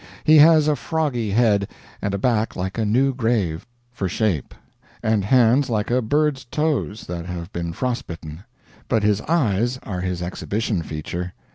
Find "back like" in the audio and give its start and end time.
2.17-2.79